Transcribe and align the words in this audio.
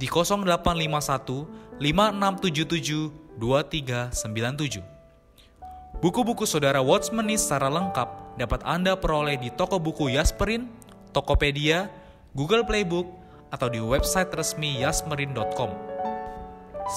di 0.00 0.08
0851 0.08 1.76
5677 1.76 3.36
2397. 3.36 4.80
Buku-buku 6.00 6.48
saudara 6.48 6.80
Watchmeni 6.80 7.36
secara 7.36 7.68
lengkap 7.68 8.40
dapat 8.40 8.64
Anda 8.64 8.96
peroleh 8.96 9.36
di 9.36 9.52
toko 9.52 9.76
buku 9.76 10.08
Yasmerin, 10.16 10.64
Tokopedia, 11.12 11.92
Google 12.32 12.64
Playbook, 12.64 13.04
atau 13.52 13.68
di 13.68 13.76
website 13.76 14.32
resmi 14.32 14.80
yasmerin.com. 14.80 15.68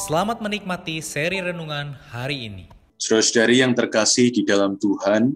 Selamat 0.08 0.40
menikmati 0.40 1.04
seri 1.04 1.44
renungan 1.44 2.00
hari 2.16 2.48
ini. 2.48 2.72
Saudara-saudari 2.96 3.60
yang 3.60 3.76
terkasih 3.76 4.32
di 4.32 4.48
dalam 4.48 4.80
Tuhan, 4.80 5.36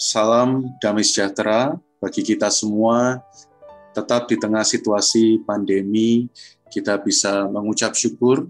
salam 0.00 0.64
damai 0.80 1.04
sejahtera 1.04 1.76
bagi 2.00 2.24
kita 2.24 2.48
semua 2.48 3.20
tetap 3.98 4.30
di 4.30 4.38
tengah 4.38 4.62
situasi 4.62 5.42
pandemi 5.42 6.30
kita 6.70 7.00
bisa 7.02 7.50
mengucap 7.50 7.98
syukur 7.98 8.46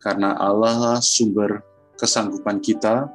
karena 0.00 0.32
Allah 0.38 0.74
lah 0.78 0.98
sumber 1.04 1.60
kesanggupan 2.00 2.62
kita 2.64 3.10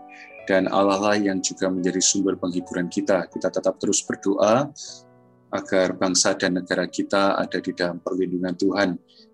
dan 0.45 0.67
Allah 0.69 0.99
lah 0.99 1.15
yang 1.17 1.39
juga 1.39 1.71
menjadi 1.71 2.02
sumber 2.03 2.35
penghiburan 2.35 2.91
kita. 2.91 3.25
Kita 3.31 3.47
tetap 3.47 3.79
terus 3.79 4.03
berdoa 4.03 4.67
agar 5.52 5.95
bangsa 5.95 6.35
dan 6.35 6.59
negara 6.59 6.85
kita 6.89 7.39
ada 7.39 7.57
di 7.63 7.71
dalam 7.71 8.03
perlindungan 8.03 8.55
Tuhan. 8.59 8.89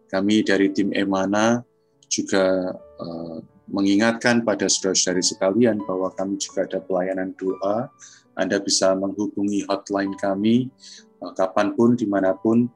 Kami 0.08 0.46
dari 0.46 0.72
tim 0.72 0.94
Emana 0.94 1.60
juga 2.08 2.72
uh, 3.02 3.38
mengingatkan 3.68 4.48
pada 4.48 4.72
saudara-saudari 4.72 5.24
sekalian 5.24 5.84
bahwa 5.84 6.08
kami 6.16 6.40
juga 6.40 6.64
ada 6.64 6.80
pelayanan 6.80 7.36
doa 7.36 7.92
anda 8.38 8.62
bisa 8.62 8.94
menghubungi 8.94 9.66
hotline 9.68 10.14
kami 10.16 10.72
kapan 11.34 11.74
pun, 11.74 11.98
di 11.98 12.06
mana 12.06 12.34
pun, 12.38 12.70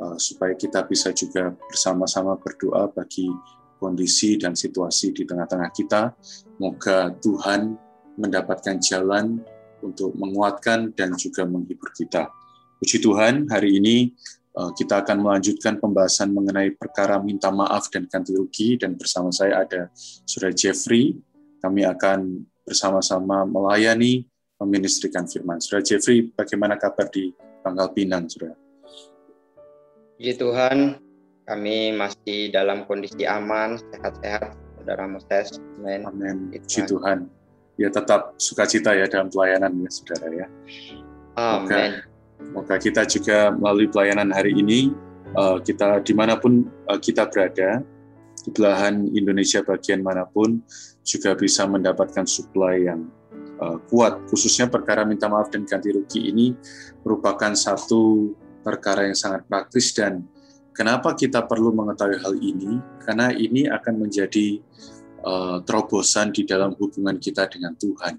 uh, 0.00 0.16
supaya 0.20 0.52
kita 0.56 0.84
bisa 0.84 1.12
juga 1.12 1.52
bersama-sama 1.68 2.36
berdoa 2.36 2.88
bagi 2.92 3.28
kondisi 3.76 4.40
dan 4.40 4.56
situasi 4.56 5.12
di 5.12 5.28
tengah-tengah 5.28 5.70
kita. 5.72 6.12
Moga 6.60 7.12
Tuhan 7.20 7.76
mendapatkan 8.16 8.80
jalan 8.80 9.40
untuk 9.84 10.16
menguatkan 10.16 10.96
dan 10.96 11.12
juga 11.20 11.44
menghibur 11.44 11.92
kita. 11.92 12.32
Puji 12.80 13.00
Tuhan, 13.00 13.48
hari 13.48 13.76
ini 13.80 14.12
uh, 14.56 14.72
kita 14.72 15.04
akan 15.04 15.20
melanjutkan 15.24 15.76
pembahasan 15.80 16.32
mengenai 16.32 16.72
perkara 16.76 17.20
minta 17.20 17.52
maaf 17.52 17.88
dan 17.92 18.08
ganti 18.08 18.32
rugi 18.36 18.80
dan 18.80 18.96
bersama 18.96 19.32
saya 19.32 19.64
ada 19.64 19.92
Saudara 20.24 20.52
Jeffrey. 20.52 21.16
Kami 21.60 21.82
akan 21.88 22.44
bersama-sama 22.64 23.48
melayani 23.48 24.28
meministrikan 24.60 25.28
firman. 25.28 25.60
Saudara 25.60 25.84
Jeffrey, 25.84 26.32
bagaimana 26.32 26.80
kabar 26.80 27.08
di 27.12 27.32
Pangkal 27.66 27.90
Pinang, 27.90 28.30
saudara? 28.30 28.54
Puji 30.14 30.38
Tuhan, 30.38 31.02
kami 31.50 31.98
masih 31.98 32.54
dalam 32.54 32.86
kondisi 32.86 33.26
aman, 33.26 33.82
sehat-sehat, 33.90 34.54
saudara 34.78 35.10
Moses. 35.10 35.58
Amin. 35.82 36.06
Amin. 36.06 36.36
Puji 36.54 36.86
Tuhan. 36.86 37.26
Ya 37.74 37.90
tetap 37.90 38.38
sukacita 38.38 38.94
ya 38.94 39.10
dalam 39.10 39.34
pelayanan 39.34 39.74
ya, 39.82 39.90
saudara 39.90 40.26
ya. 40.30 40.46
Amin. 41.34 42.06
Moga, 42.54 42.78
kita 42.78 43.02
juga 43.02 43.50
melalui 43.50 43.90
pelayanan 43.90 44.30
hari 44.30 44.54
ini, 44.54 44.94
uh, 45.34 45.58
kita 45.58 46.06
di 46.06 46.14
mana 46.14 46.38
pun 46.38 46.70
uh, 46.86 47.02
kita 47.02 47.26
berada, 47.26 47.82
di 48.46 48.50
belahan 48.54 49.10
Indonesia 49.10 49.58
bagian 49.66 50.06
mana 50.06 50.22
pun, 50.22 50.62
juga 51.02 51.34
bisa 51.34 51.66
mendapatkan 51.66 52.30
suplai 52.30 52.86
yang 52.86 53.10
uh, 53.60 53.78
kuat, 53.88 54.26
khususnya 54.28 54.68
perkara 54.70 55.04
minta 55.04 55.26
maaf 55.26 55.52
dan 55.52 55.64
ganti 55.64 55.92
rugi 55.92 56.30
ini 56.30 56.56
merupakan 57.02 57.52
satu 57.54 58.32
perkara 58.64 59.06
yang 59.06 59.18
sangat 59.18 59.46
praktis 59.46 59.94
dan 59.94 60.26
kenapa 60.74 61.14
kita 61.14 61.44
perlu 61.46 61.72
mengetahui 61.72 62.18
hal 62.20 62.34
ini? 62.38 62.82
Karena 63.02 63.30
ini 63.32 63.70
akan 63.70 63.94
menjadi 64.06 64.60
uh, 65.24 65.62
terobosan 65.62 66.34
di 66.34 66.44
dalam 66.44 66.74
hubungan 66.76 67.16
kita 67.16 67.46
dengan 67.48 67.72
Tuhan. 67.78 68.18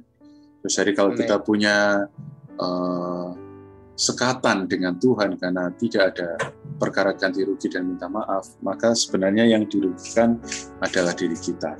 Terus 0.64 0.74
jadi 0.74 0.92
kalau 0.97 1.12
kita 1.14 1.40
punya 1.44 2.08
uh, 2.58 3.47
sekatan 3.97 4.69
dengan 4.69 4.94
Tuhan 5.02 5.41
karena 5.41 5.74
tidak 5.74 6.13
ada 6.13 6.38
perkara 6.78 7.18
ganti 7.18 7.41
rugi 7.41 7.66
dan 7.66 7.90
minta 7.90 8.06
maaf, 8.06 8.53
maka 8.62 8.94
sebenarnya 8.94 9.50
yang 9.50 9.66
dirugikan 9.66 10.38
adalah 10.85 11.18
diri 11.18 11.34
kita. 11.34 11.74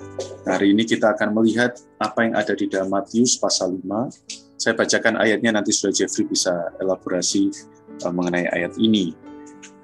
Nah, 0.50 0.58
hari 0.58 0.74
ini 0.74 0.82
kita 0.84 1.14
akan 1.14 1.38
melihat 1.38 1.78
apa 2.02 2.26
yang 2.26 2.34
ada 2.34 2.58
di 2.58 2.66
dalam 2.66 2.90
Matius 2.90 3.38
pasal 3.38 3.78
5. 3.78 4.58
Saya 4.58 4.74
bacakan 4.74 5.22
ayatnya 5.22 5.54
nanti 5.54 5.70
sudah 5.70 5.94
Jeffrey 5.94 6.26
bisa 6.26 6.74
elaborasi 6.82 7.54
uh, 8.02 8.10
mengenai 8.10 8.50
ayat 8.50 8.74
ini. 8.82 9.14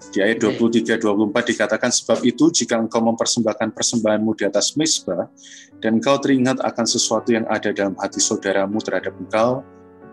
Di 0.09 0.21
ayat 0.21 0.41
23-24 0.41 1.53
dikatakan, 1.53 1.89
Sebab 1.89 2.25
itu 2.25 2.49
jika 2.49 2.77
engkau 2.77 3.01
mempersembahkan 3.01 3.73
persembahanmu 3.73 4.33
di 4.37 4.45
atas 4.45 4.73
mesbah, 4.77 5.29
dan 5.81 6.01
engkau 6.01 6.17
teringat 6.21 6.61
akan 6.61 6.85
sesuatu 6.85 7.33
yang 7.33 7.45
ada 7.49 7.73
dalam 7.73 7.97
hati 7.97 8.21
saudaramu 8.21 8.77
terhadap 8.81 9.13
engkau, 9.17 9.65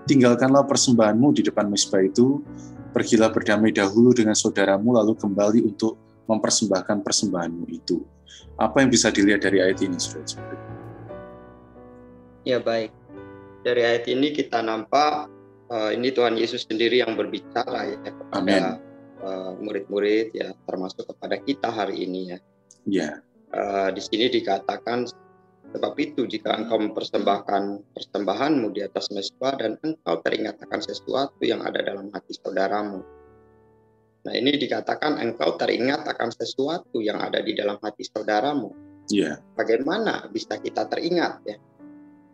tinggalkanlah 0.09 0.65
persembahanmu 0.65 1.37
di 1.37 1.43
depan 1.45 1.69
mesbah 1.69 2.01
itu, 2.01 2.41
pergilah 2.91 3.31
berdamai 3.31 3.71
dahulu 3.75 4.15
dengan 4.15 4.35
saudaramu, 4.35 4.97
lalu 4.97 5.15
kembali 5.17 5.61
untuk 5.67 5.97
mempersembahkan 6.31 7.03
persembahanmu 7.03 7.65
itu. 7.71 8.03
Apa 8.61 8.85
yang 8.85 8.91
bisa 8.93 9.09
dilihat 9.11 9.43
dari 9.43 9.59
ayat 9.65 9.81
ini, 9.83 9.97
saudara? 9.97 10.53
Ya 12.45 12.57
baik, 12.57 12.93
dari 13.65 13.83
ayat 13.85 14.09
ini 14.09 14.33
kita 14.33 14.65
nampak 14.65 15.29
uh, 15.69 15.91
ini 15.93 16.09
Tuhan 16.13 16.41
Yesus 16.41 16.65
sendiri 16.65 17.05
yang 17.05 17.17
berbicara 17.17 17.89
ya 17.89 17.99
kepada 18.01 18.81
uh, 19.21 19.53
murid-murid 19.61 20.33
ya, 20.33 20.57
termasuk 20.65 21.05
kepada 21.09 21.37
kita 21.41 21.69
hari 21.69 22.05
ini 22.05 22.37
ya. 22.37 22.39
Ya. 22.89 23.11
Uh, 23.51 23.91
di 23.93 24.01
sini 24.01 24.31
dikatakan 24.31 25.11
Sebab 25.71 25.95
itu 26.03 26.27
jika 26.27 26.59
engkau 26.59 26.83
mempersembahkan 26.83 27.95
persembahanmu 27.95 28.75
di 28.75 28.83
atas 28.83 29.15
mesbah 29.15 29.55
dan 29.55 29.79
engkau 29.87 30.19
teringat 30.27 30.59
akan 30.67 30.81
sesuatu 30.83 31.39
yang 31.47 31.63
ada 31.63 31.79
dalam 31.79 32.11
hati 32.11 32.35
saudaramu. 32.35 33.07
Nah 34.27 34.35
ini 34.35 34.59
dikatakan 34.59 35.23
engkau 35.23 35.55
teringat 35.55 36.11
akan 36.11 36.35
sesuatu 36.35 36.99
yang 36.99 37.23
ada 37.23 37.39
di 37.39 37.55
dalam 37.55 37.79
hati 37.79 38.03
saudaramu. 38.03 38.75
Yeah. 39.11 39.39
Bagaimana 39.55 40.27
bisa 40.35 40.59
kita 40.59 40.91
teringat 40.91 41.47
ya? 41.47 41.57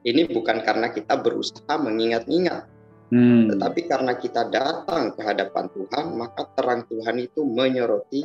Ini 0.06 0.31
bukan 0.33 0.62
karena 0.62 0.94
kita 0.94 1.19
berusaha 1.19 1.75
mengingat-ingat, 1.83 2.62
hmm. 3.11 3.50
tetapi 3.50 3.81
karena 3.91 4.15
kita 4.15 4.47
datang 4.49 5.12
ke 5.19 5.21
hadapan 5.21 5.67
Tuhan, 5.75 6.15
maka 6.15 6.47
terang 6.55 6.87
Tuhan 6.87 7.17
itu 7.19 7.43
menyoroti 7.43 8.23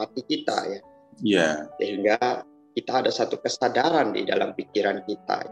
hati 0.00 0.22
kita 0.24 0.56
ya. 0.72 0.80
Yeah. 1.20 1.56
Sehingga 1.76 2.47
kita 2.78 3.02
ada 3.02 3.10
satu 3.10 3.42
kesadaran 3.42 4.14
di 4.14 4.22
dalam 4.22 4.54
pikiran 4.54 5.02
kita. 5.02 5.42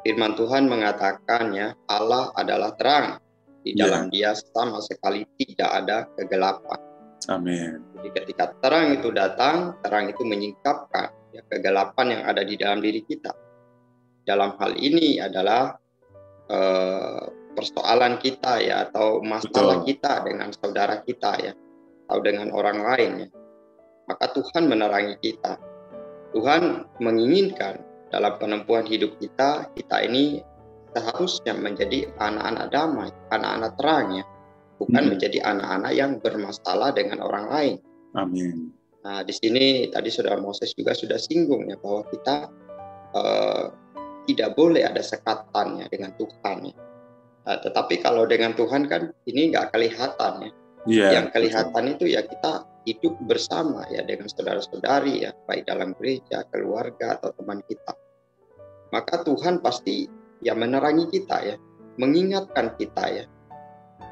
Firman 0.00 0.32
Tuhan 0.32 0.64
mengatakan 0.64 1.52
ya, 1.52 1.76
Allah 1.92 2.32
adalah 2.32 2.72
terang. 2.72 3.20
Di 3.60 3.76
ya. 3.76 3.84
dalam 3.84 4.08
yeah. 4.08 4.32
dia 4.32 4.48
sama 4.56 4.80
sekali 4.80 5.28
tidak 5.36 5.68
ada 5.68 6.08
kegelapan. 6.16 6.80
Amin. 7.28 7.84
Jadi 8.00 8.08
ketika 8.16 8.56
terang 8.64 8.96
itu 8.96 9.12
datang, 9.12 9.76
terang 9.84 10.08
itu 10.08 10.24
menyingkapkan 10.24 11.12
ya, 11.36 11.44
kegelapan 11.52 12.16
yang 12.16 12.22
ada 12.24 12.40
di 12.40 12.56
dalam 12.56 12.80
diri 12.80 13.04
kita. 13.04 13.36
Dalam 14.24 14.56
hal 14.56 14.72
ini 14.80 15.20
adalah 15.20 15.76
eh, 16.48 17.24
persoalan 17.52 18.16
kita 18.16 18.64
ya 18.64 18.88
atau 18.88 19.20
masalah 19.20 19.84
Betul. 19.84 19.88
kita 19.92 20.12
dengan 20.24 20.48
saudara 20.56 20.96
kita 21.04 21.32
ya 21.44 21.52
atau 22.08 22.18
dengan 22.24 22.48
orang 22.56 22.80
lain 22.80 23.12
ya. 23.26 23.28
Maka 24.08 24.32
Tuhan 24.32 24.64
menerangi 24.72 25.20
kita 25.20 25.67
Tuhan 26.32 26.84
menginginkan 27.00 27.80
dalam 28.08 28.36
penempuhan 28.40 28.84
hidup 28.88 29.16
kita, 29.20 29.68
kita 29.76 29.96
ini 30.04 30.40
seharusnya 30.96 31.52
menjadi 31.56 32.08
anak-anak 32.16 32.66
damai, 32.72 33.10
anak-anak 33.32 33.72
terang 33.76 34.06
ya, 34.20 34.24
bukan 34.80 35.02
hmm. 35.04 35.10
menjadi 35.14 35.38
anak-anak 35.44 35.92
yang 35.92 36.10
bermasalah 36.20 36.90
dengan 36.96 37.20
orang 37.20 37.46
lain. 37.52 37.76
Amin. 38.16 38.72
Nah, 39.04 39.22
di 39.24 39.32
sini 39.32 39.88
tadi 39.88 40.08
saudara 40.08 40.40
Moses 40.40 40.72
juga 40.74 40.92
sudah 40.92 41.16
singgung 41.20 41.68
ya 41.68 41.76
bahwa 41.78 42.04
kita 42.08 42.50
uh, 43.14 43.64
tidak 44.28 44.52
boleh 44.52 44.84
ada 44.84 45.00
sekatannya 45.00 45.88
dengan 45.88 46.12
Tuhan 46.16 46.56
ya. 46.72 46.76
Nah, 47.48 47.56
tetapi 47.64 48.04
kalau 48.04 48.28
dengan 48.28 48.52
Tuhan 48.52 48.84
kan 48.84 49.08
ini 49.24 49.52
nggak 49.52 49.72
kelihatan 49.72 50.34
ya. 50.44 50.52
Yeah, 50.88 51.10
yang 51.20 51.26
kelihatan 51.34 51.84
betul. 51.84 51.94
itu 52.00 52.04
ya 52.16 52.24
kita 52.24 52.64
hidup 52.88 53.20
bersama 53.28 53.84
ya 53.92 54.00
dengan 54.00 54.24
saudara-saudari 54.32 55.28
ya 55.28 55.36
baik 55.44 55.68
dalam 55.68 55.92
gereja, 56.00 56.48
keluarga 56.48 57.20
atau 57.20 57.36
teman 57.36 57.60
kita. 57.68 57.92
Maka 58.88 59.20
Tuhan 59.20 59.60
pasti 59.60 60.08
ya 60.40 60.56
menerangi 60.56 61.12
kita 61.12 61.36
ya, 61.44 61.56
mengingatkan 62.00 62.72
kita 62.80 63.04
ya. 63.12 63.24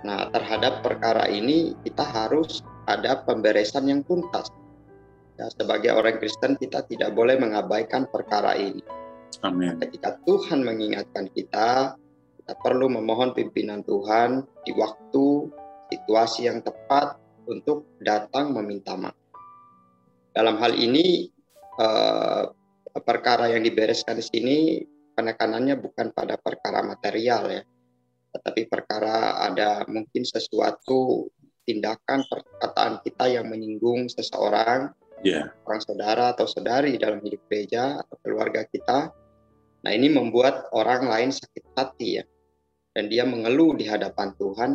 Nah, 0.05 0.29
terhadap 0.29 0.85
perkara 0.85 1.25
ini 1.33 1.73
kita 1.81 2.05
harus 2.05 2.61
ada 2.85 3.25
pemberesan 3.25 3.89
yang 3.89 4.05
tuntas. 4.05 4.53
Ya, 5.41 5.49
sebagai 5.53 5.93
orang 5.97 6.21
Kristen 6.21 6.61
kita 6.61 6.85
tidak 6.85 7.17
boleh 7.17 7.41
mengabaikan 7.41 8.09
perkara 8.09 8.57
ini. 8.57 8.85
Amin. 9.45 9.77
Ketika 9.81 10.17
Tuhan 10.25 10.65
mengingatkan 10.65 11.29
kita, 11.33 11.97
kita 12.41 12.53
perlu 12.63 12.89
memohon 12.89 13.37
pimpinan 13.37 13.85
Tuhan 13.85 14.45
di 14.65 14.73
waktu 14.77 15.51
situasi 15.93 16.49
yang 16.49 16.65
tepat 16.65 17.21
untuk 17.47 17.97
datang 18.03 18.53
meminta 18.53 18.99
maaf. 18.99 19.17
Dalam 20.37 20.61
hal 20.61 20.77
ini 20.77 21.31
eh, 21.81 22.45
perkara 23.01 23.49
yang 23.49 23.65
dibereskan 23.65 24.21
di 24.21 24.25
sini 24.25 24.57
penekanannya 25.17 25.81
bukan 25.81 26.13
pada 26.13 26.37
perkara 26.37 26.85
material 26.85 27.49
ya, 27.49 27.63
tetapi 28.37 28.69
perkara 28.69 29.41
ada 29.49 29.89
mungkin 29.89 30.29
sesuatu 30.29 31.33
tindakan 31.65 32.23
perkataan 32.29 33.01
kita 33.01 33.25
yang 33.33 33.49
menyinggung 33.49 34.13
seseorang, 34.13 34.93
yeah. 35.25 35.51
orang 35.65 35.81
saudara 35.81 36.37
atau 36.37 36.45
saudari 36.45 37.01
dalam 37.01 37.25
hidup 37.25 37.43
gereja 37.49 38.01
atau 38.05 38.17
keluarga 38.21 38.69
kita. 38.69 39.11
Nah 39.83 39.91
ini 39.95 40.13
membuat 40.13 40.69
orang 40.77 41.09
lain 41.09 41.31
sakit 41.33 41.65
hati 41.75 42.21
ya, 42.21 42.25
dan 42.93 43.09
dia 43.09 43.25
mengeluh 43.25 43.73
di 43.73 43.89
hadapan 43.89 44.37
Tuhan 44.37 44.71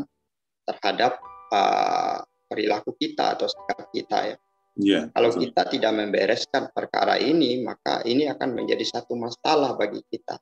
terhadap 0.65 1.21
uh, 1.53 2.25
perilaku 2.51 2.92
kita 3.00 3.39
atau 3.39 3.48
sikap 3.48 3.88
kita 3.95 4.36
ya. 4.36 4.38
Yeah, 4.75 5.03
Kalau 5.12 5.36
betul. 5.36 5.51
kita 5.51 5.62
tidak 5.68 5.92
membereskan 5.95 6.63
perkara 6.71 7.19
ini, 7.19 7.63
maka 7.63 8.03
ini 8.07 8.27
akan 8.27 8.56
menjadi 8.56 8.88
satu 8.88 9.19
masalah 9.19 9.75
bagi 9.75 10.00
kita. 10.07 10.39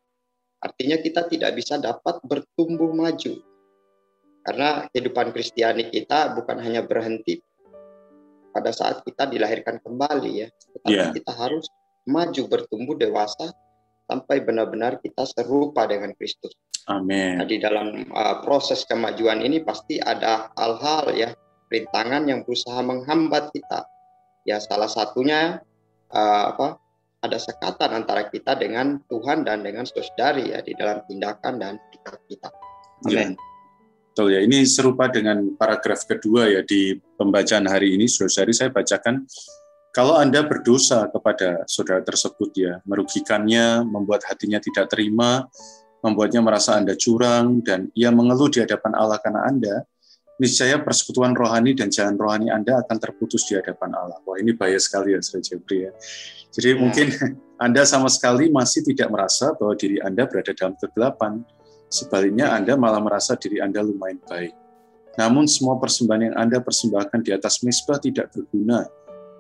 Artinya 0.62 0.98
kita 1.02 1.26
tidak 1.30 1.58
bisa 1.58 1.78
dapat 1.82 2.22
bertumbuh 2.26 2.94
maju. 2.94 3.42
Karena 4.46 4.86
kehidupan 4.90 5.34
Kristiani 5.34 5.90
kita 5.90 6.34
bukan 6.38 6.62
hanya 6.62 6.86
berhenti 6.86 7.42
pada 8.54 8.74
saat 8.74 9.06
kita 9.06 9.30
dilahirkan 9.30 9.82
kembali 9.82 10.32
ya, 10.46 10.48
tetapi 10.50 10.94
yeah. 10.94 11.14
kita 11.14 11.34
harus 11.34 11.70
maju 12.10 12.42
bertumbuh 12.50 12.98
dewasa 12.98 13.54
sampai 14.10 14.42
benar-benar 14.42 14.98
kita 15.02 15.26
serupa 15.30 15.86
dengan 15.86 16.14
Kristus. 16.18 16.58
Amin. 16.90 17.38
Nah, 17.38 17.46
di 17.46 17.62
dalam 17.62 18.10
uh, 18.10 18.42
proses 18.42 18.82
kemajuan 18.90 19.46
ini 19.46 19.62
pasti 19.62 20.02
ada 20.02 20.50
hal-hal 20.58 21.14
ya, 21.14 21.30
rintangan 21.70 22.26
yang 22.26 22.44
berusaha 22.44 22.82
menghambat 22.82 23.54
kita. 23.54 23.86
Ya 24.44 24.58
salah 24.60 24.90
satunya 24.90 25.62
uh, 26.12 26.44
apa? 26.54 26.82
Ada 27.20 27.36
sekatan 27.36 28.04
antara 28.04 28.32
kita 28.32 28.56
dengan 28.56 29.04
Tuhan 29.12 29.44
dan 29.44 29.60
dengan 29.60 29.84
saudari 29.84 30.56
ya 30.56 30.64
di 30.64 30.72
dalam 30.74 31.04
tindakan 31.04 31.60
dan 31.60 31.76
sikap 31.92 32.16
kita. 32.32 32.50
Amin. 33.06 33.36
Ya. 33.36 33.48
Betul 34.10 34.36
ya, 34.36 34.40
ini 34.44 34.66
serupa 34.68 35.08
dengan 35.08 35.54
paragraf 35.56 36.04
kedua 36.08 36.50
ya 36.50 36.62
di 36.64 36.98
pembacaan 37.16 37.68
hari 37.68 37.96
ini, 37.96 38.08
saudari 38.08 38.52
saya 38.52 38.68
bacakan 38.72 39.28
kalau 39.90 40.22
Anda 40.22 40.46
berdosa 40.46 41.10
kepada 41.10 41.66
saudara 41.66 42.06
tersebut 42.06 42.54
ya, 42.54 42.78
merugikannya, 42.86 43.82
membuat 43.82 44.22
hatinya 44.30 44.62
tidak 44.62 44.94
terima, 44.94 45.50
membuatnya 46.06 46.46
merasa 46.46 46.78
Anda 46.78 46.94
curang, 46.94 47.66
dan 47.66 47.90
ia 47.98 48.14
mengeluh 48.14 48.54
di 48.54 48.62
hadapan 48.62 48.94
Allah 48.94 49.18
karena 49.18 49.50
Anda, 49.50 49.76
niscaya 50.40 50.80
persekutuan 50.80 51.36
rohani 51.36 51.76
dan 51.76 51.92
jalan 51.92 52.16
rohani 52.16 52.48
Anda 52.50 52.82
akan 52.82 52.98
terputus 52.98 53.46
di 53.52 53.60
hadapan 53.60 53.94
Allah. 53.94 54.18
Wah 54.24 54.40
ini 54.40 54.56
bahaya 54.56 54.80
sekali 54.80 55.14
ya, 55.14 55.20
Saudara 55.20 55.44
Jeffrey 55.46 55.80
ya. 55.86 55.92
Jadi 56.50 56.70
ya. 56.74 56.76
mungkin 56.80 57.08
Anda 57.66 57.84
sama 57.84 58.08
sekali 58.08 58.48
masih 58.50 58.88
tidak 58.88 59.12
merasa 59.12 59.52
bahwa 59.54 59.76
diri 59.76 60.00
Anda 60.00 60.26
berada 60.26 60.56
dalam 60.56 60.80
kegelapan. 60.80 61.44
Sebaliknya 61.92 62.56
Anda 62.56 62.80
malah 62.80 63.04
merasa 63.04 63.36
diri 63.36 63.60
Anda 63.60 63.84
lumayan 63.84 64.24
baik. 64.24 64.56
Namun 65.20 65.46
semua 65.52 65.76
persembahan 65.76 66.32
yang 66.32 66.36
Anda 66.40 66.64
persembahkan 66.64 67.20
di 67.28 67.36
atas 67.36 67.60
misbah 67.66 68.00
tidak 68.00 68.32
berguna 68.32 68.88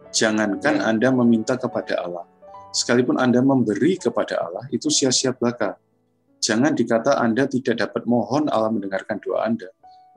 Jangankan 0.09 0.81
ya. 0.81 0.83
Anda 0.89 1.07
meminta 1.13 1.53
kepada 1.53 2.01
Allah, 2.01 2.25
sekalipun 2.73 3.21
Anda 3.21 3.45
memberi 3.45 4.01
kepada 4.01 4.41
Allah, 4.41 4.65
itu 4.73 4.89
sia-sia 4.89 5.37
belaka. 5.37 5.77
Jangan 6.41 6.73
dikata 6.73 7.21
Anda 7.21 7.45
tidak 7.45 7.77
dapat 7.77 8.09
mohon 8.09 8.49
Allah 8.49 8.73
mendengarkan 8.73 9.21
doa 9.21 9.45
Anda. 9.45 9.69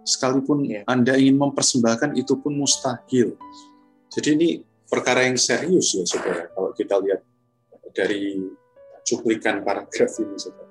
Sekalipun 0.02 0.66
ya. 0.66 0.82
Anda 0.90 1.14
ingin 1.14 1.38
mempersembahkan, 1.38 2.18
itu 2.18 2.38
pun 2.38 2.58
mustahil. 2.58 3.38
Jadi 4.12 4.28
ini 4.34 4.48
perkara 4.90 5.24
yang 5.24 5.38
serius 5.38 5.94
ya, 5.96 6.04
saudara, 6.04 6.50
kalau 6.52 6.70
kita 6.74 6.98
lihat 7.00 7.20
dari 7.94 8.42
cuplikan 9.06 9.62
paragraf 9.62 10.12
ini, 10.20 10.36
saudara. 10.36 10.70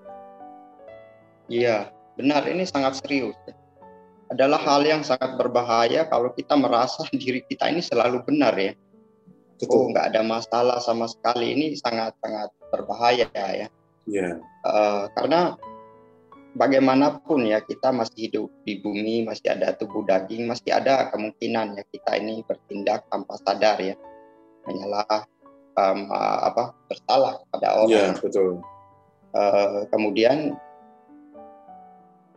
Iya, 1.48 1.78
benar. 2.19 2.48
Ini 2.48 2.63
sangat 2.68 3.00
serius. 3.01 3.36
Adalah 4.31 4.63
hal 4.63 4.88
yang 4.88 5.04
sangat 5.04 5.36
berbahaya 5.36 6.07
kalau 6.07 6.31
kita 6.31 6.56
merasa 6.56 7.04
diri 7.12 7.44
kita 7.44 7.68
ini 7.68 7.83
selalu 7.83 8.24
benar 8.24 8.56
ya 8.56 8.72
Betul. 9.62 9.78
oh 9.78 9.86
nggak 9.94 10.06
ada 10.10 10.22
masalah 10.25 10.78
sama 10.81 11.06
sekali 11.06 11.54
ini 11.54 11.78
sangat 11.78 12.18
sangat 12.18 12.50
berbahaya 12.74 13.30
ya 13.30 13.69
yeah. 14.10 14.33
uh, 14.66 15.06
karena 15.13 15.54
bagaimanapun 16.56 17.48
ya 17.48 17.63
kita 17.63 17.95
masih 17.95 18.27
hidup 18.27 18.48
di 18.68 18.83
bumi 18.83 19.24
masih 19.24 19.56
ada 19.56 19.71
tubuh 19.75 20.03
daging 20.03 20.51
masih 20.51 20.75
ada 20.75 21.07
kemungkinan 21.12 21.80
ya 21.80 21.83
kita 21.88 22.19
ini 22.19 22.44
bertindak 22.44 23.07
tanpa 23.07 23.40
sadar 23.40 23.80
ya. 23.80 23.95
Hanyalah 24.68 25.25
um, 25.80 25.99
apa 26.45 26.75
bersalah 26.92 27.42
pada 27.49 27.68
orang. 27.81 27.90
Yeah, 27.90 28.11
betul. 28.19 28.61
Uh, 29.31 29.87
kemudian 29.90 30.59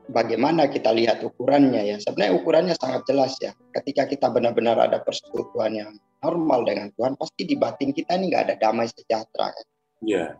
bagaimana 0.09 0.71
kita 0.71 0.95
lihat 0.95 1.21
ukurannya 1.27 1.85
ya? 1.85 1.97
Sebenarnya 2.00 2.33
ukurannya 2.38 2.75
sangat 2.79 3.03
jelas 3.09 3.35
ya. 3.43 3.53
Ketika 3.75 4.09
kita 4.09 4.31
benar-benar 4.31 4.79
ada 4.79 5.03
persekutuan 5.03 5.75
yang 5.75 5.93
normal 6.25 6.65
dengan 6.65 6.88
Tuhan, 6.97 7.19
pasti 7.21 7.45
di 7.45 7.57
batin 7.59 7.93
kita 7.93 8.17
ini 8.17 8.33
nggak 8.33 8.45
ada 8.49 8.55
damai 8.57 8.88
sejahtera. 8.88 9.53
Iya. 10.00 10.38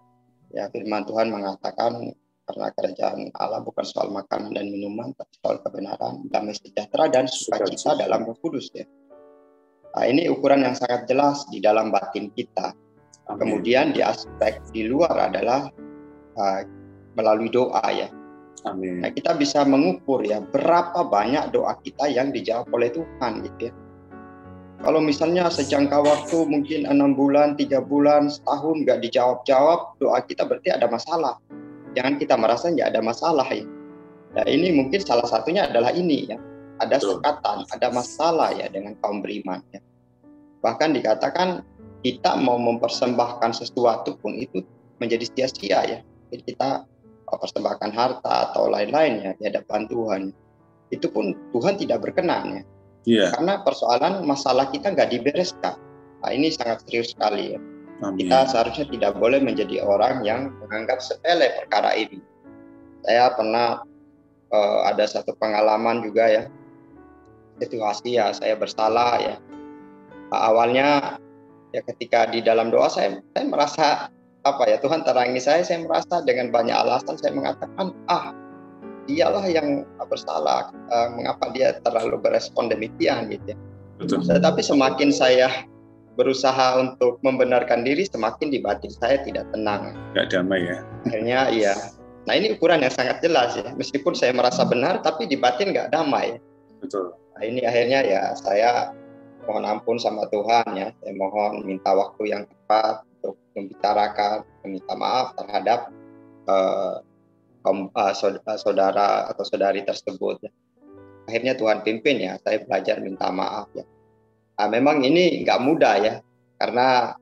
Ya 0.55 0.65
firman 0.71 1.05
Tuhan 1.05 1.35
mengatakan 1.35 2.15
karena 2.45 2.69
kerajaan 2.77 3.33
Allah 3.41 3.65
bukan 3.65 3.85
soal 3.89 4.13
makanan 4.13 4.53
dan 4.53 4.69
minuman, 4.69 5.17
tapi 5.17 5.33
soal 5.41 5.57
kebenaran, 5.65 6.29
damai 6.29 6.53
sejahtera 6.53 7.09
dan 7.09 7.25
sukacita 7.25 7.97
dalam 7.97 8.29
Roh 8.29 8.37
Kudus 8.37 8.69
ya. 8.77 8.85
Nah, 9.95 10.05
ini 10.05 10.29
ukuran 10.29 10.67
yang 10.67 10.77
sangat 10.77 11.07
jelas 11.09 11.47
di 11.49 11.63
dalam 11.63 11.89
batin 11.89 12.29
kita. 12.35 12.77
Amin. 13.31 13.39
Kemudian 13.41 13.97
di 13.97 14.05
aspek 14.05 14.61
di 14.75 14.85
luar 14.85 15.33
adalah 15.33 15.71
uh, 16.37 16.61
melalui 17.17 17.49
doa 17.49 17.85
ya. 17.89 18.11
Amin. 18.69 19.01
Nah, 19.01 19.13
kita 19.15 19.33
bisa 19.39 19.65
mengukur 19.65 20.21
ya 20.25 20.43
berapa 20.45 21.07
banyak 21.07 21.55
doa 21.55 21.79
kita 21.81 22.11
yang 22.11 22.35
dijawab 22.35 22.69
oleh 22.75 22.93
Tuhan 22.93 23.33
gitu 23.49 23.71
ya. 23.71 23.73
Kalau 24.85 25.01
misalnya 25.01 25.49
sejangka 25.49 25.97
waktu 25.97 26.45
mungkin 26.45 26.85
enam 26.85 27.17
bulan, 27.17 27.57
tiga 27.57 27.81
bulan, 27.81 28.29
setahun 28.29 28.85
nggak 28.85 29.01
dijawab-jawab, 29.09 29.97
doa 29.97 30.21
kita 30.29 30.45
berarti 30.45 30.77
ada 30.77 30.85
masalah. 30.93 31.41
Jangan 31.95 32.15
kita 32.19 32.35
merasa 32.35 32.71
nggak 32.71 32.91
ada 32.95 33.01
masalah 33.01 33.47
ya. 33.49 33.65
Nah 34.35 34.45
ini 34.51 34.75
mungkin 34.75 35.01
salah 35.03 35.27
satunya 35.27 35.71
adalah 35.71 35.95
ini 35.95 36.29
ya. 36.29 36.39
Ada 36.83 36.99
sekatan, 36.99 37.71
ada 37.71 37.89
masalah 37.95 38.51
ya 38.51 38.67
dengan 38.67 38.99
kaum 38.99 39.23
beriman 39.23 39.63
ya. 39.71 39.79
Bahkan 40.59 40.91
dikatakan 40.99 41.63
kita 42.03 42.35
mau 42.37 42.59
mempersembahkan 42.59 43.55
sesuatu 43.55 44.19
pun 44.19 44.35
itu 44.35 44.61
menjadi 44.99 45.25
sia-sia 45.31 45.81
ya. 45.87 45.99
Jadi 46.35 46.43
kita 46.51 46.83
persembahkan 47.31 47.91
harta 47.95 48.51
atau 48.51 48.67
lain-lain 48.67 49.13
ya 49.23 49.31
di 49.39 49.43
hadapan 49.47 49.87
Tuhan. 49.87 50.23
Itu 50.91 51.09
pun 51.15 51.31
Tuhan 51.55 51.79
tidak 51.79 52.03
berkenan 52.03 52.45
ya 52.59 52.63
Yeah. 53.05 53.37
Karena 53.37 53.61
persoalan 53.61 54.25
masalah 54.25 54.73
kita 54.73 54.97
nggak 54.97 55.13
dibereskan. 55.13 55.77
Nah, 56.25 56.31
ini 56.33 56.49
sangat 56.49 56.89
serius 56.89 57.13
sekali 57.13 57.53
ya. 57.53 57.61
Amin. 58.03 58.27
Kita 58.27 58.51
seharusnya 58.51 58.91
tidak 58.91 59.13
boleh 59.23 59.39
menjadi 59.39 59.85
orang 59.87 60.27
yang 60.27 60.51
menganggap 60.65 60.99
sepele 60.99 61.55
perkara 61.63 61.95
ini. 61.95 62.19
Saya 63.07 63.31
pernah 63.37 63.85
uh, 64.51 64.81
ada 64.89 65.05
satu 65.07 65.37
pengalaman 65.39 66.03
juga 66.03 66.27
ya, 66.27 66.43
situasi 67.63 68.19
ya 68.19 68.35
saya 68.35 68.59
bersalah 68.59 69.21
ya. 69.23 69.37
Nah, 70.33 70.41
awalnya 70.51 70.89
ya 71.71 71.81
ketika 71.87 72.27
di 72.27 72.43
dalam 72.43 72.75
doa 72.75 72.91
saya 72.91 73.23
saya 73.35 73.45
merasa 73.47 73.87
apa 74.45 74.63
ya 74.67 74.77
Tuhan 74.83 75.07
terangi 75.07 75.41
saya 75.41 75.63
saya 75.63 75.83
merasa 75.87 76.23
dengan 76.23 76.51
banyak 76.51 76.75
alasan 76.75 77.17
saya 77.19 77.33
mengatakan 77.35 77.95
ah 78.11 78.35
dialah 79.05 79.45
yang 79.47 79.85
bersalah 80.09 80.73
uh, 80.91 81.09
mengapa 81.13 81.53
dia 81.53 81.77
terlalu 81.85 82.19
berespon 82.19 82.73
demikian 82.73 83.29
gitu 83.29 83.53
ya. 83.53 83.59
Betul. 84.01 84.27
Tetapi 84.27 84.61
semakin 84.65 85.11
saya 85.15 85.69
berusaha 86.15 86.79
untuk 86.79 87.19
membenarkan 87.27 87.83
diri 87.83 88.07
semakin 88.07 88.51
di 88.51 88.63
batin 88.63 88.91
saya 88.91 89.21
tidak 89.23 89.51
tenang. 89.51 89.95
Gak 90.15 90.31
damai 90.31 90.63
ya. 90.63 90.79
Akhirnya 91.07 91.41
iya. 91.51 91.75
Nah 92.25 92.35
ini 92.39 92.57
ukuran 92.57 92.81
yang 92.87 92.95
sangat 92.95 93.21
jelas 93.21 93.59
ya. 93.59 93.75
Meskipun 93.75 94.15
saya 94.17 94.33
merasa 94.33 94.65
benar 94.65 95.03
tapi 95.03 95.27
di 95.29 95.37
batin 95.37 95.75
nggak 95.75 95.93
damai. 95.93 96.39
Betul. 96.81 97.13
Nah 97.37 97.43
ini 97.43 97.61
akhirnya 97.67 98.01
ya 98.07 98.23
saya 98.39 98.95
mohon 99.45 99.67
ampun 99.67 99.99
sama 99.99 100.25
Tuhan 100.31 100.67
ya. 100.79 100.89
Saya 101.03 101.15
mohon 101.19 101.67
minta 101.67 101.93
waktu 101.93 102.23
yang 102.31 102.43
tepat 102.47 103.05
untuk 103.21 103.37
membicarakan, 103.59 104.47
meminta 104.65 104.95
maaf 104.97 105.37
terhadap 105.37 105.91
uh, 106.49 107.03
saudara 108.57 109.29
atau 109.29 109.45
saudari 109.45 109.83
tersebut. 109.85 110.41
Ya. 110.41 110.51
Akhirnya 111.29 111.53
Tuhan 111.59 111.83
pimpin 111.85 112.23
ya. 112.23 112.41
Saya 112.41 112.63
belajar 112.65 113.03
minta 113.03 113.29
maaf 113.29 113.69
ya 113.77 113.85
Nah, 114.55 114.69
memang 114.71 115.03
ini 115.03 115.43
nggak 115.43 115.61
mudah 115.63 115.95
ya, 115.99 116.15
karena 116.59 117.15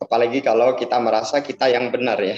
apalagi 0.00 0.44
kalau 0.44 0.76
kita 0.76 0.96
merasa 1.00 1.40
kita 1.40 1.68
yang 1.68 1.88
benar 1.88 2.20
ya. 2.20 2.36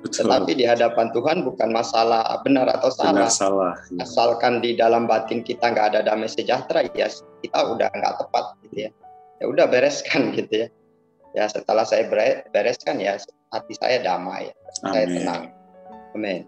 Betul. 0.00 0.32
Tetapi 0.32 0.56
di 0.56 0.64
hadapan 0.64 1.12
Tuhan 1.12 1.44
bukan 1.44 1.68
masalah 1.76 2.40
benar 2.40 2.72
atau 2.72 2.88
salah. 2.88 3.28
Benar, 3.28 3.32
salah. 3.32 3.74
Ya. 3.92 4.08
Asalkan 4.08 4.64
di 4.64 4.72
dalam 4.72 5.04
batin 5.04 5.44
kita 5.44 5.76
nggak 5.76 5.92
ada 5.92 6.00
damai 6.00 6.28
sejahtera, 6.28 6.88
ya 6.96 7.12
kita 7.44 7.58
udah 7.76 7.88
nggak 7.92 8.14
tepat 8.24 8.44
gitu 8.64 8.88
ya. 8.88 8.90
Ya 9.40 9.44
udah 9.44 9.68
bereskan 9.68 10.30
gitu 10.36 10.66
ya. 10.66 10.68
Ya 11.36 11.44
setelah 11.46 11.84
saya 11.84 12.08
bereskan 12.50 12.96
ya 12.96 13.20
hati 13.52 13.74
saya 13.76 14.00
damai, 14.00 14.50
Amin. 14.82 14.88
saya 14.88 15.04
tenang. 15.06 15.42
Amin. 16.16 16.40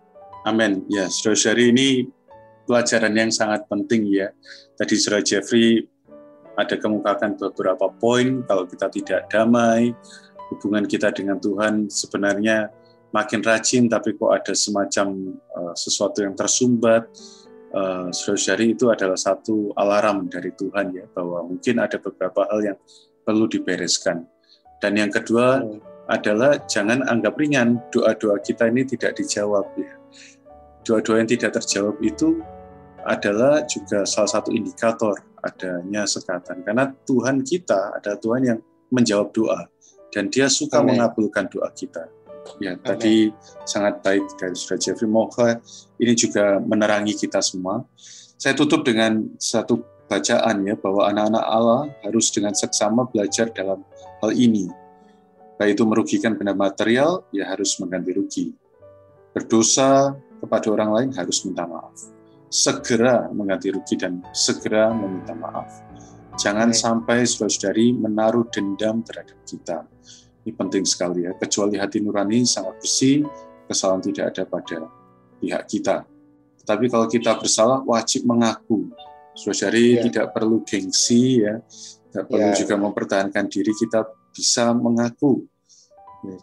Amin. 0.42 0.72
Ya, 0.90 1.06
saudara-saudari 1.06 1.70
ini 1.70 1.88
pelajaran 2.66 3.14
yang 3.14 3.30
sangat 3.30 3.62
penting 3.70 4.10
ya. 4.10 4.34
Tadi 4.74 4.94
saudara 4.98 5.22
Jeffrey 5.22 5.86
ada 6.56 6.76
kemukakan 6.76 7.36
beberapa 7.40 7.88
poin 7.96 8.44
kalau 8.44 8.68
kita 8.68 8.92
tidak 8.92 9.28
damai, 9.32 9.96
hubungan 10.52 10.84
kita 10.84 11.08
dengan 11.08 11.40
Tuhan 11.40 11.88
sebenarnya 11.88 12.68
makin 13.12 13.40
rajin 13.40 13.88
tapi 13.88 14.16
kok 14.16 14.32
ada 14.32 14.52
semacam 14.52 15.36
uh, 15.56 15.74
sesuatu 15.76 16.24
yang 16.24 16.36
tersumbat. 16.36 17.08
Uh, 17.72 18.12
saudari 18.12 18.76
itu 18.76 18.92
adalah 18.92 19.16
satu 19.16 19.72
alarm 19.80 20.28
dari 20.28 20.52
Tuhan 20.52 20.92
ya 20.92 21.08
bahwa 21.16 21.40
mungkin 21.48 21.80
ada 21.80 21.96
beberapa 21.96 22.44
hal 22.52 22.60
yang 22.60 22.78
perlu 23.24 23.48
dibereskan. 23.48 24.28
Dan 24.76 25.00
yang 25.00 25.08
kedua 25.08 25.64
hmm. 25.64 25.80
adalah 26.12 26.60
jangan 26.68 27.00
anggap 27.08 27.32
ringan 27.40 27.80
doa-doa 27.88 28.44
kita 28.44 28.68
ini 28.68 28.84
tidak 28.84 29.16
dijawab 29.16 29.64
ya. 29.80 29.96
Doa-doa 30.84 31.24
yang 31.24 31.30
tidak 31.32 31.56
terjawab 31.56 31.96
itu 32.04 32.44
adalah 33.08 33.64
juga 33.64 34.04
salah 34.04 34.28
satu 34.28 34.52
indikator 34.52 35.31
adanya 35.42 36.06
sekatan. 36.06 36.62
Karena 36.62 36.88
Tuhan 37.04 37.42
kita 37.42 37.98
adalah 37.98 38.18
Tuhan 38.18 38.42
yang 38.46 38.58
menjawab 38.94 39.34
doa 39.34 39.66
dan 40.14 40.30
Dia 40.30 40.46
suka 40.46 40.80
Amen. 40.80 40.96
mengabulkan 40.96 41.50
doa 41.50 41.68
kita. 41.74 42.06
Ya, 42.58 42.74
Amen. 42.74 42.82
tadi 42.82 43.30
sangat 43.66 44.02
baik 44.02 44.24
dari 44.38 44.54
Saudara 44.54 44.78
Jeffrey. 44.78 45.10
Moga 45.10 45.58
ini 45.98 46.12
juga 46.14 46.58
menerangi 46.62 47.14
kita 47.18 47.42
semua. 47.42 47.82
Saya 48.38 48.54
tutup 48.58 48.82
dengan 48.82 49.30
satu 49.38 49.82
bacaan 50.10 50.66
ya 50.66 50.74
bahwa 50.74 51.06
anak-anak 51.08 51.44
Allah 51.46 51.82
harus 52.02 52.30
dengan 52.34 52.52
seksama 52.52 53.06
belajar 53.06 53.50
dalam 53.54 53.86
hal 54.22 54.30
ini. 54.34 54.66
Baik 55.56 55.78
itu 55.78 55.84
merugikan 55.86 56.34
benda 56.34 56.58
material, 56.58 57.22
ya 57.30 57.46
harus 57.46 57.78
mengganti 57.78 58.10
rugi. 58.10 58.46
Berdosa 59.30 60.18
kepada 60.42 60.66
orang 60.74 60.90
lain 60.90 61.10
harus 61.14 61.46
minta 61.46 61.62
maaf 61.62 62.21
segera 62.52 63.32
mengganti 63.32 63.72
rugi 63.72 63.96
dan 63.96 64.20
segera 64.36 64.92
meminta 64.92 65.32
maaf. 65.32 65.72
Jangan 66.36 66.76
sampai 66.76 67.24
saudara-saudari 67.24 67.96
menaruh 67.96 68.44
dendam 68.52 69.00
terhadap 69.00 69.40
kita. 69.48 69.88
Ini 70.44 70.52
penting 70.52 70.84
sekali 70.84 71.24
ya. 71.24 71.32
Kecuali 71.32 71.80
hati 71.80 72.04
nurani 72.04 72.44
sangat 72.44 72.76
bersih, 72.76 73.24
kesalahan 73.64 74.04
tidak 74.04 74.24
ada 74.36 74.42
pada 74.44 74.78
pihak 75.40 75.64
kita. 75.64 75.96
Tapi 76.62 76.92
kalau 76.92 77.08
kita 77.08 77.40
bersalah, 77.40 77.80
wajib 77.88 78.28
mengaku. 78.28 78.92
Saudari 79.32 79.96
ya. 79.96 80.04
tidak 80.04 80.36
perlu 80.36 80.60
gengsi 80.60 81.40
ya, 81.40 81.56
tidak 82.12 82.24
perlu 82.28 82.48
ya. 82.52 82.56
juga 82.56 82.74
mempertahankan 82.76 83.44
diri. 83.48 83.72
Kita 83.72 84.04
bisa 84.28 84.76
mengaku. 84.76 85.40
Ya. 86.28 86.36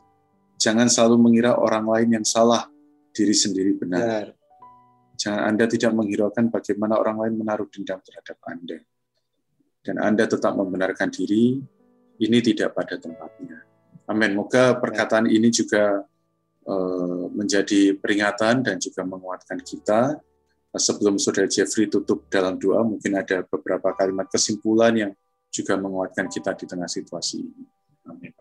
Jangan 0.58 0.90
selalu 0.90 1.22
mengira 1.22 1.54
orang 1.54 1.86
lain 1.86 2.10
yang 2.22 2.26
salah, 2.26 2.66
diri 3.14 3.34
sendiri 3.34 3.78
benar. 3.78 4.02
benar. 4.02 4.39
Jangan 5.20 5.52
Anda 5.52 5.68
tidak 5.68 5.92
menghiraukan 5.92 6.48
bagaimana 6.48 6.96
orang 6.96 7.28
lain 7.28 7.36
menaruh 7.44 7.68
dendam 7.68 8.00
terhadap 8.00 8.40
Anda. 8.48 8.80
Dan 9.84 10.00
Anda 10.00 10.24
tetap 10.32 10.56
membenarkan 10.56 11.12
diri, 11.12 11.60
ini 12.20 12.38
tidak 12.40 12.72
pada 12.72 12.96
tempatnya. 12.96 13.68
Amin. 14.08 14.32
Moga 14.34 14.80
perkataan 14.80 15.28
ini 15.28 15.52
juga 15.52 16.08
uh, 16.64 17.24
menjadi 17.36 18.00
peringatan 18.00 18.64
dan 18.64 18.80
juga 18.80 19.04
menguatkan 19.04 19.60
kita. 19.60 20.24
Sebelum 20.70 21.18
Saudara 21.18 21.50
Jeffrey 21.50 21.90
tutup 21.90 22.30
dalam 22.30 22.56
doa, 22.62 22.86
mungkin 22.86 23.18
ada 23.18 23.42
beberapa 23.42 23.90
kalimat 23.98 24.30
kesimpulan 24.30 24.94
yang 24.94 25.12
juga 25.50 25.74
menguatkan 25.76 26.30
kita 26.30 26.54
di 26.54 26.70
tengah 26.70 26.86
situasi 26.86 27.42
ini. 27.42 27.66
Amin. 28.06 28.34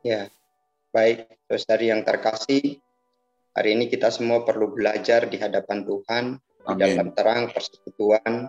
Ya, 0.00 0.32
baik, 0.90 1.28
saudari 1.52 1.92
yang 1.92 2.02
terkasih, 2.02 2.80
Hari 3.52 3.76
ini 3.76 3.84
kita 3.92 4.08
semua 4.08 4.48
perlu 4.48 4.72
belajar 4.72 5.28
di 5.28 5.36
hadapan 5.36 5.84
Tuhan, 5.84 6.24
Amin. 6.40 6.68
di 6.72 6.72
dalam 6.80 7.08
terang 7.12 7.52
persekutuan. 7.52 8.48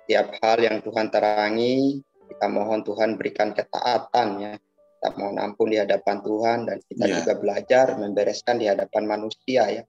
Setiap 0.00 0.40
hal 0.40 0.56
yang 0.64 0.80
Tuhan 0.80 1.12
terangi, 1.12 2.00
kita 2.24 2.48
mohon 2.48 2.80
Tuhan 2.80 3.20
berikan 3.20 3.52
ketaatan 3.52 4.28
ya. 4.40 4.54
Kita 4.56 5.08
mohon 5.20 5.36
ampun 5.36 5.68
di 5.68 5.76
hadapan 5.76 6.24
Tuhan 6.24 6.58
dan 6.64 6.80
kita 6.88 7.04
yeah. 7.04 7.14
juga 7.20 7.32
belajar 7.36 7.86
membereskan 8.00 8.56
di 8.56 8.66
hadapan 8.72 9.04
manusia 9.04 9.62
ya. 9.68 9.82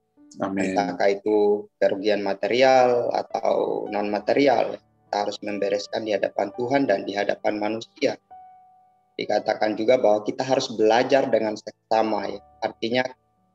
Amin. 0.44 0.76
Entahkah 0.76 1.08
itu 1.08 1.64
kerugian 1.80 2.20
material 2.20 3.08
atau 3.08 3.88
non 3.88 4.12
material, 4.12 4.76
kita 5.08 5.24
harus 5.24 5.40
membereskan 5.40 6.04
di 6.04 6.12
hadapan 6.12 6.52
Tuhan 6.52 6.84
dan 6.84 7.08
di 7.08 7.16
hadapan 7.16 7.56
manusia. 7.56 8.20
Dikatakan 9.16 9.72
juga 9.72 9.96
bahwa 9.96 10.20
kita 10.20 10.44
harus 10.44 10.68
belajar 10.76 11.32
dengan 11.32 11.56
seksama 11.56 12.28
ya. 12.28 12.44
Artinya 12.60 13.08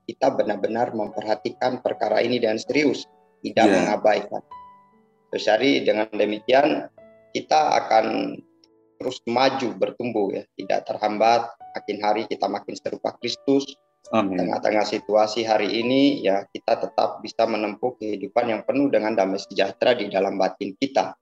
kita 0.03 0.35
benar-benar 0.35 0.91
memperhatikan 0.91 1.79
perkara 1.79 2.19
ini 2.19 2.39
dengan 2.39 2.59
serius, 2.59 3.07
tidak 3.43 3.65
yeah. 3.67 3.75
mengabaikan. 3.79 4.43
Hari 5.33 5.81
dengan 5.81 6.05
demikian 6.13 6.93
kita 7.33 7.61
akan 7.81 8.37
terus 9.01 9.17
maju 9.25 9.73
bertumbuh 9.73 10.29
ya, 10.29 10.43
tidak 10.53 10.85
terhambat. 10.85 11.49
Makin 11.73 11.97
hari 12.05 12.21
kita 12.29 12.45
makin 12.45 12.77
serupa 12.77 13.17
Kristus. 13.17 13.65
Tengah-tengah 14.13 14.85
situasi 14.85 15.41
hari 15.41 15.81
ini 15.81 16.21
ya 16.21 16.45
kita 16.53 16.85
tetap 16.85 17.23
bisa 17.25 17.49
menempuh 17.49 17.97
kehidupan 17.97 18.45
yang 18.45 18.61
penuh 18.61 18.93
dengan 18.93 19.17
damai 19.17 19.41
sejahtera 19.41 19.97
di 19.97 20.05
dalam 20.11 20.37
batin 20.37 20.77
kita. 20.77 21.17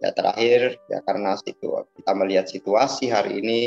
Ya 0.00 0.08
terakhir 0.08 0.80
ya 0.88 1.04
karena 1.04 1.36
situ 1.36 1.68
kita 2.00 2.12
melihat 2.16 2.48
situasi 2.48 3.12
hari 3.12 3.44
ini 3.44 3.60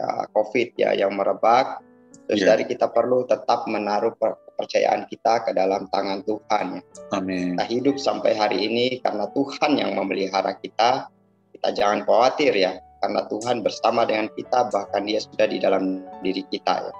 ya 0.00 0.24
COVID 0.32 0.80
ya 0.80 0.96
yang 0.96 1.12
merebak 1.12 1.84
Terus 2.30 2.46
yeah. 2.46 2.54
dari 2.54 2.62
kita 2.62 2.86
perlu 2.94 3.26
tetap 3.26 3.66
menaruh 3.66 4.14
kepercayaan 4.14 5.10
kita 5.10 5.42
ke 5.42 5.50
dalam 5.50 5.90
tangan 5.90 6.22
Tuhan 6.22 6.78
ya. 6.78 6.82
Amin. 7.10 7.58
Kita 7.58 7.66
hidup 7.66 7.98
sampai 7.98 8.38
hari 8.38 8.70
ini 8.70 9.02
karena 9.02 9.26
Tuhan 9.34 9.74
yang 9.74 9.98
memelihara 9.98 10.54
kita. 10.54 11.10
Kita 11.50 11.74
jangan 11.74 12.06
khawatir 12.06 12.54
ya, 12.54 12.78
karena 13.02 13.26
Tuhan 13.26 13.66
bersama 13.66 14.06
dengan 14.06 14.30
kita 14.30 14.70
bahkan 14.70 15.02
Dia 15.02 15.18
sudah 15.18 15.50
di 15.50 15.58
dalam 15.58 16.06
diri 16.22 16.46
kita 16.46 16.86
ya. 16.86 16.94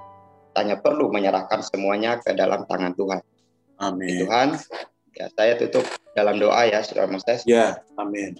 Kita 0.50 0.58
hanya 0.66 0.76
perlu 0.82 1.14
menyerahkan 1.14 1.62
semuanya 1.62 2.18
ke 2.18 2.34
dalam 2.34 2.66
tangan 2.66 2.90
Tuhan. 2.98 3.22
Amin. 3.78 4.26
Tuhan, 4.26 4.58
ya 5.14 5.30
saya 5.38 5.54
tutup 5.54 5.86
dalam 6.18 6.42
doa 6.42 6.66
ya, 6.66 6.82
Saudara 6.82 7.06
Moses. 7.06 7.46
Ya, 7.46 7.86
amin. 7.94 8.34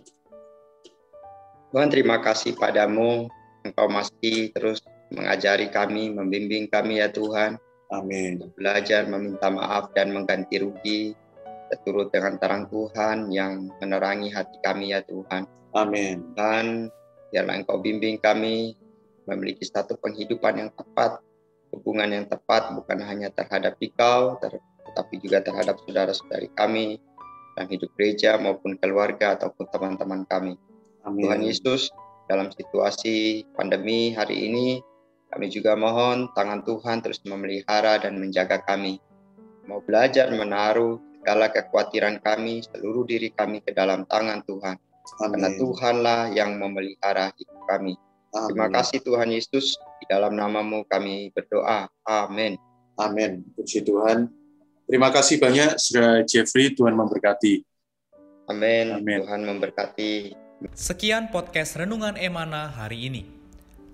Tuhan 1.70 1.87
terima 1.87 2.18
kasih 2.18 2.59
padamu, 2.59 3.30
Engkau 3.62 3.87
masih 3.87 4.50
terus 4.50 4.82
mengajari 5.11 5.69
kami, 5.69 6.11
membimbing 6.14 6.71
kami 6.71 7.02
ya 7.02 7.11
Tuhan. 7.11 7.59
Amin. 7.90 8.38
Belajar 8.55 9.11
meminta 9.11 9.50
maaf 9.50 9.90
dan 9.99 10.14
mengganti 10.14 10.62
rugi 10.62 11.19
seturut 11.71 12.11
dengan 12.11 12.38
terang 12.38 12.67
Tuhan 12.71 13.31
yang 13.31 13.71
menerangi 13.83 14.31
hati 14.31 14.59
kami 14.62 14.95
ya 14.95 15.02
Tuhan. 15.02 15.47
Amin. 15.75 16.35
Dan 16.35 16.90
biarlah 17.31 17.62
Engkau 17.62 17.79
bimbing 17.79 18.19
kami 18.19 18.75
memiliki 19.26 19.62
satu 19.67 19.99
penghidupan 19.99 20.59
yang 20.59 20.71
tepat, 20.75 21.23
hubungan 21.71 22.11
yang 22.11 22.26
tepat 22.26 22.75
bukan 22.75 22.99
hanya 23.07 23.31
terhadap 23.31 23.79
Engkau, 23.79 24.38
tetapi 24.90 25.14
juga 25.23 25.43
terhadap 25.43 25.79
saudara-saudari 25.87 26.50
kami 26.55 26.99
dalam 27.55 27.71
hidup 27.71 27.90
gereja 27.95 28.38
maupun 28.38 28.79
keluarga 28.79 29.38
ataupun 29.38 29.67
teman-teman 29.71 30.26
kami. 30.26 30.55
Amin. 31.07 31.23
Tuhan 31.26 31.43
Yesus, 31.47 31.90
dalam 32.26 32.50
situasi 32.50 33.47
pandemi 33.55 34.14
hari 34.14 34.50
ini, 34.50 34.83
kami 35.31 35.47
juga 35.47 35.79
mohon 35.79 36.27
tangan 36.35 36.67
Tuhan 36.67 37.01
terus 37.07 37.23
memelihara 37.23 38.03
dan 38.03 38.19
menjaga 38.19 38.59
kami. 38.67 38.99
Mau 39.71 39.79
belajar 39.79 40.27
menaruh 40.35 40.99
segala 41.23 41.47
kekhawatiran 41.55 42.19
kami, 42.19 42.67
seluruh 42.67 43.07
diri 43.07 43.31
kami 43.31 43.63
ke 43.63 43.71
dalam 43.71 44.03
tangan 44.11 44.43
Tuhan. 44.43 44.77
Amin. 45.23 45.31
Karena 45.31 45.49
Tuhanlah 45.55 46.21
yang 46.35 46.59
memelihara 46.59 47.31
hidup 47.39 47.61
kami. 47.71 47.95
Amin. 48.35 48.47
Terima 48.51 48.69
kasih 48.75 48.99
Tuhan 49.07 49.29
Yesus, 49.31 49.79
di 50.03 50.05
dalam 50.11 50.35
namamu 50.35 50.83
kami 50.91 51.31
berdoa. 51.31 51.87
Amin. 52.09 52.59
Amin. 52.99 53.47
Puji 53.55 53.87
Tuhan. 53.87 54.27
Terima 54.91 55.15
kasih 55.15 55.39
banyak, 55.39 55.79
Saudara 55.79 56.27
Jeffrey. 56.27 56.75
Tuhan 56.75 56.99
memberkati. 56.99 57.63
Amin. 58.51 58.99
Amin. 58.99 59.23
Tuhan 59.23 59.47
memberkati. 59.47 60.35
Sekian 60.75 61.31
podcast 61.31 61.79
Renungan 61.79 62.19
Emana 62.19 62.67
hari 62.67 63.07
ini. 63.07 63.39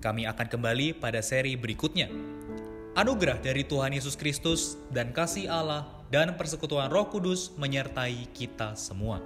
Kami 0.07 0.23
akan 0.23 0.47
kembali 0.47 1.03
pada 1.03 1.19
seri 1.19 1.59
berikutnya. 1.59 2.07
Anugerah 2.95 3.43
dari 3.43 3.67
Tuhan 3.67 3.91
Yesus 3.91 4.15
Kristus 4.15 4.79
dan 4.95 5.11
kasih 5.11 5.51
Allah 5.51 5.83
dan 6.15 6.39
persekutuan 6.39 6.95
Roh 6.95 7.11
Kudus 7.11 7.51
menyertai 7.59 8.31
kita 8.31 8.79
semua. 8.79 9.19